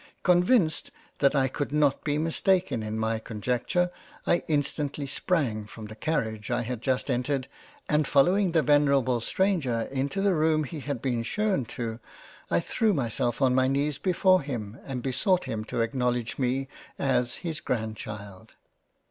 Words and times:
Convinced 0.23 0.89
that 1.19 1.35
I 1.35 1.47
could 1.47 1.71
not 1.71 2.03
be 2.03 2.17
mistaken 2.17 2.81
in 2.81 2.97
my 2.97 3.19
conjecture 3.19 3.91
I 4.25 4.41
instantly 4.47 5.05
sprang 5.05 5.67
from 5.67 5.85
the 5.85 5.95
Carriage 5.95 6.49
I 6.49 6.63
had 6.63 6.81
just 6.81 7.07
entered, 7.11 7.47
and 7.87 8.07
following 8.07 8.51
the 8.51 8.63
Venerable 8.63 9.21
Stranger 9.21 9.81
into 9.91 10.23
the 10.23 10.33
Room 10.33 10.63
he 10.63 10.79
had 10.79 11.03
been 11.03 11.23
21 11.23 11.23
JANE 11.23 11.23
AUSTEN: 11.23 11.63
shewn 11.65 11.65
to, 11.65 11.99
I 12.49 12.59
threw 12.59 12.95
myself 12.95 13.43
on 13.43 13.53
my 13.53 13.67
knees 13.67 13.99
before 13.99 14.41
him 14.41 14.79
and 14.85 15.03
besoug! 15.03 15.43
him 15.43 15.63
to 15.65 15.81
acknowledge 15.81 16.39
me 16.39 16.67
as 16.97 17.35
his 17.45 17.59
Grand 17.59 17.95
Child. 17.95 18.55